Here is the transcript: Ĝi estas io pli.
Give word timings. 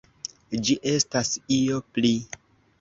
Ĝi 0.69 0.77
estas 0.93 1.31
io 1.61 1.85
pli. 1.95 2.15